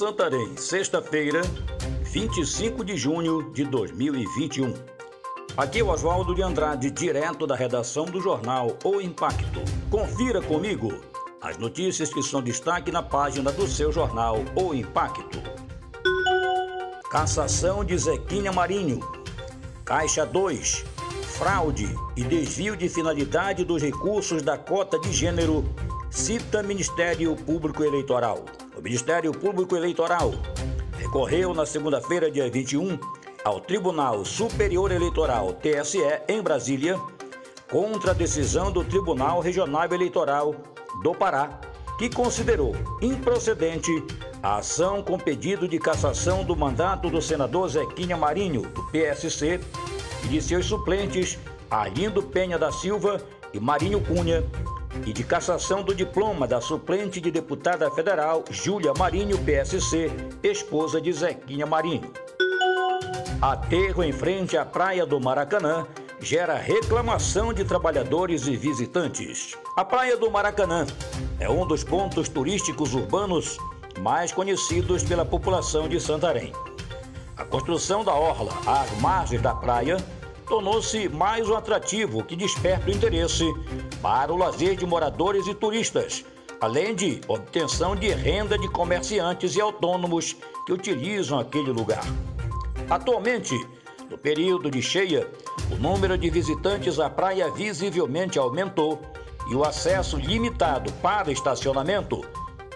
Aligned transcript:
Santarém, 0.00 0.56
sexta-feira, 0.56 1.42
25 2.04 2.82
de 2.82 2.96
junho 2.96 3.52
de 3.52 3.64
2021. 3.64 4.72
Aqui 5.54 5.80
é 5.80 5.82
o 5.82 5.90
Oswaldo 5.90 6.34
de 6.34 6.42
Andrade, 6.42 6.90
direto 6.90 7.46
da 7.46 7.54
redação 7.54 8.06
do 8.06 8.18
jornal 8.18 8.78
O 8.82 8.98
Impacto. 8.98 9.60
Confira 9.90 10.40
comigo 10.40 10.90
as 11.38 11.58
notícias 11.58 12.10
que 12.10 12.22
são 12.22 12.40
destaque 12.40 12.90
na 12.90 13.02
página 13.02 13.52
do 13.52 13.68
seu 13.68 13.92
jornal 13.92 14.38
O 14.56 14.72
Impacto. 14.72 15.38
Cassação 17.10 17.84
de 17.84 17.98
Zequinha 17.98 18.52
Marinho. 18.52 19.00
Caixa 19.84 20.24
2. 20.24 20.82
Fraude 21.36 21.94
e 22.16 22.24
desvio 22.24 22.74
de 22.74 22.88
finalidade 22.88 23.66
dos 23.66 23.82
recursos 23.82 24.40
da 24.40 24.56
cota 24.56 24.98
de 24.98 25.12
gênero, 25.12 25.62
cita 26.10 26.62
Ministério 26.62 27.36
Público 27.36 27.84
Eleitoral. 27.84 28.46
O 28.80 28.82
Ministério 28.82 29.30
Público 29.30 29.76
Eleitoral 29.76 30.32
recorreu 30.96 31.52
na 31.52 31.66
segunda-feira, 31.66 32.30
dia 32.30 32.50
21, 32.50 32.98
ao 33.44 33.60
Tribunal 33.60 34.24
Superior 34.24 34.90
Eleitoral, 34.90 35.52
TSE, 35.52 35.98
em 36.26 36.40
Brasília, 36.40 36.98
contra 37.70 38.12
a 38.12 38.14
decisão 38.14 38.72
do 38.72 38.82
Tribunal 38.82 39.40
Regional 39.40 39.84
Eleitoral 39.92 40.54
do 41.02 41.14
Pará, 41.14 41.60
que 41.98 42.08
considerou 42.08 42.74
improcedente 43.02 44.02
a 44.42 44.56
ação 44.56 45.02
com 45.02 45.18
pedido 45.18 45.68
de 45.68 45.78
cassação 45.78 46.42
do 46.42 46.56
mandato 46.56 47.10
do 47.10 47.20
senador 47.20 47.68
Zequinha 47.68 48.16
Marinho, 48.16 48.62
do 48.62 48.82
PSC, 48.84 49.60
e 50.24 50.28
de 50.28 50.40
seus 50.40 50.64
suplentes 50.64 51.38
Arlindo 51.70 52.22
Penha 52.22 52.58
da 52.58 52.72
Silva 52.72 53.20
e 53.52 53.60
Marinho 53.60 54.00
Cunha, 54.00 54.42
e 55.06 55.12
de 55.12 55.24
cassação 55.24 55.82
do 55.82 55.94
diploma 55.94 56.46
da 56.46 56.60
suplente 56.60 57.20
de 57.20 57.30
deputada 57.30 57.90
federal 57.90 58.44
Júlia 58.50 58.92
Marinho, 58.96 59.38
PSC, 59.38 60.10
esposa 60.42 61.00
de 61.00 61.12
Zequinha 61.12 61.66
Marinho. 61.66 62.12
Aterro 63.40 64.02
em 64.02 64.12
frente 64.12 64.56
à 64.56 64.64
praia 64.64 65.06
do 65.06 65.18
Maracanã 65.20 65.86
gera 66.20 66.54
reclamação 66.54 67.52
de 67.52 67.64
trabalhadores 67.64 68.46
e 68.46 68.56
visitantes. 68.56 69.56
A 69.76 69.84
praia 69.84 70.16
do 70.16 70.30
Maracanã 70.30 70.86
é 71.38 71.48
um 71.48 71.66
dos 71.66 71.82
pontos 71.82 72.28
turísticos 72.28 72.94
urbanos 72.94 73.56
mais 74.00 74.32
conhecidos 74.32 75.02
pela 75.02 75.24
população 75.24 75.88
de 75.88 75.98
Santarém. 75.98 76.52
A 77.36 77.44
construção 77.44 78.04
da 78.04 78.12
orla 78.12 78.52
às 78.66 78.90
margens 79.00 79.40
da 79.40 79.54
praia 79.54 79.96
tornou-se 80.50 81.08
mais 81.08 81.48
um 81.48 81.54
atrativo 81.54 82.24
que 82.24 82.34
desperta 82.34 82.88
o 82.88 82.92
interesse 82.92 83.44
para 84.02 84.32
o 84.32 84.36
lazer 84.36 84.74
de 84.74 84.84
moradores 84.84 85.46
e 85.46 85.54
turistas, 85.54 86.24
além 86.60 86.92
de 86.92 87.20
obtenção 87.28 87.94
de 87.94 88.08
renda 88.08 88.58
de 88.58 88.68
comerciantes 88.68 89.54
e 89.54 89.60
autônomos 89.60 90.36
que 90.66 90.72
utilizam 90.72 91.38
aquele 91.38 91.70
lugar. 91.70 92.02
Atualmente, 92.90 93.54
no 94.10 94.18
período 94.18 94.68
de 94.68 94.82
cheia, 94.82 95.30
o 95.70 95.76
número 95.76 96.18
de 96.18 96.28
visitantes 96.28 96.98
à 96.98 97.08
praia 97.08 97.48
visivelmente 97.52 98.36
aumentou 98.36 99.00
e 99.48 99.54
o 99.54 99.62
acesso 99.62 100.16
limitado 100.16 100.92
para 100.94 101.30
estacionamento, 101.30 102.22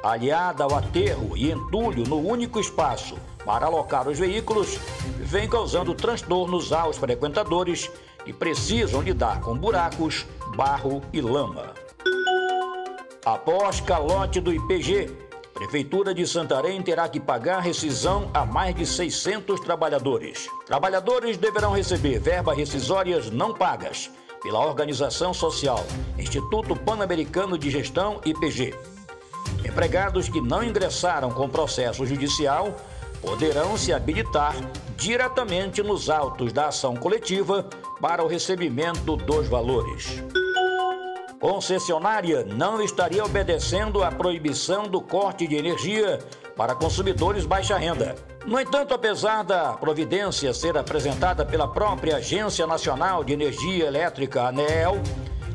aliado 0.00 0.62
ao 0.62 0.76
aterro 0.76 1.36
e 1.36 1.50
entulho 1.50 2.04
no 2.06 2.20
único 2.20 2.60
espaço 2.60 3.16
para 3.44 3.66
alocar 3.66 4.08
os 4.08 4.18
veículos, 4.18 4.78
vem 5.18 5.48
causando 5.48 5.94
transtornos 5.94 6.72
aos 6.72 6.96
frequentadores 6.96 7.90
que 8.24 8.32
precisam 8.32 9.02
lidar 9.02 9.40
com 9.40 9.56
buracos, 9.56 10.26
barro 10.56 11.02
e 11.12 11.20
lama. 11.20 11.74
Após 13.24 13.80
calote 13.80 14.40
do 14.40 14.52
IPG, 14.52 15.24
Prefeitura 15.54 16.12
de 16.12 16.26
Santarém 16.26 16.82
terá 16.82 17.08
que 17.08 17.20
pagar 17.20 17.60
rescisão 17.60 18.28
a 18.34 18.44
mais 18.44 18.74
de 18.74 18.84
600 18.84 19.60
trabalhadores. 19.60 20.48
Trabalhadores 20.66 21.36
deverão 21.36 21.72
receber 21.72 22.18
verbas 22.18 22.56
rescisórias 22.56 23.30
não 23.30 23.54
pagas 23.54 24.10
pela 24.42 24.66
organização 24.66 25.32
social 25.32 25.86
Instituto 26.18 26.74
Pan-Americano 26.74 27.56
de 27.56 27.70
Gestão 27.70 28.20
IPG. 28.24 28.74
Empregados 29.64 30.28
que 30.28 30.40
não 30.40 30.62
ingressaram 30.62 31.30
com 31.30 31.48
processo 31.48 32.04
judicial 32.04 32.74
poderão 33.24 33.76
se 33.76 33.92
habilitar 33.92 34.54
diretamente 34.96 35.82
nos 35.82 36.08
autos 36.08 36.52
da 36.52 36.68
ação 36.68 36.94
coletiva 36.94 37.66
para 38.00 38.22
o 38.22 38.28
recebimento 38.28 39.16
dos 39.16 39.48
valores. 39.48 40.22
Concessionária 41.40 42.44
não 42.44 42.80
estaria 42.80 43.24
obedecendo 43.24 44.02
à 44.02 44.10
proibição 44.10 44.88
do 44.88 45.00
corte 45.00 45.46
de 45.46 45.56
energia 45.56 46.18
para 46.56 46.74
consumidores 46.74 47.44
baixa 47.44 47.76
renda. 47.76 48.14
No 48.46 48.60
entanto, 48.60 48.94
apesar 48.94 49.42
da 49.42 49.72
providência 49.72 50.54
ser 50.54 50.76
apresentada 50.76 51.44
pela 51.44 51.66
própria 51.66 52.16
Agência 52.16 52.66
Nacional 52.66 53.24
de 53.24 53.32
Energia 53.32 53.86
Elétrica, 53.86 54.48
ANEEL, 54.48 55.02